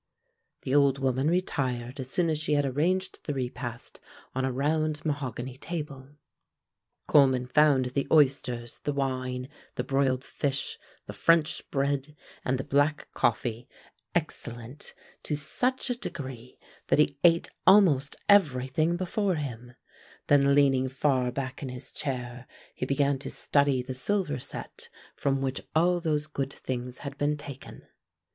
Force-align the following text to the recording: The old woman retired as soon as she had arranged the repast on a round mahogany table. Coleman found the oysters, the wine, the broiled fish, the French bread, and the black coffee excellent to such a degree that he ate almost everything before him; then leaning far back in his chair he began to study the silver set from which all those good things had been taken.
The 0.63 0.73
old 0.73 0.97
woman 0.97 1.27
retired 1.29 1.99
as 1.99 2.09
soon 2.09 2.31
as 2.31 2.39
she 2.39 2.53
had 2.53 2.65
arranged 2.65 3.19
the 3.25 3.35
repast 3.35 3.99
on 4.33 4.43
a 4.43 4.51
round 4.51 5.05
mahogany 5.05 5.57
table. 5.57 6.15
Coleman 7.07 7.45
found 7.45 7.85
the 7.93 8.07
oysters, 8.11 8.79
the 8.79 8.93
wine, 8.93 9.47
the 9.75 9.83
broiled 9.83 10.23
fish, 10.23 10.79
the 11.05 11.13
French 11.13 11.69
bread, 11.69 12.15
and 12.43 12.57
the 12.57 12.63
black 12.63 13.09
coffee 13.13 13.69
excellent 14.15 14.95
to 15.21 15.37
such 15.37 15.91
a 15.91 15.95
degree 15.99 16.57
that 16.87 16.97
he 16.97 17.19
ate 17.23 17.51
almost 17.67 18.15
everything 18.27 18.97
before 18.97 19.35
him; 19.35 19.75
then 20.25 20.55
leaning 20.55 20.89
far 20.89 21.31
back 21.31 21.61
in 21.61 21.69
his 21.69 21.91
chair 21.91 22.47
he 22.73 22.87
began 22.87 23.19
to 23.19 23.29
study 23.29 23.83
the 23.83 23.93
silver 23.93 24.39
set 24.39 24.89
from 25.13 25.41
which 25.41 25.61
all 25.75 25.99
those 25.99 26.25
good 26.25 26.51
things 26.51 26.97
had 27.05 27.15
been 27.19 27.37
taken. 27.37 27.83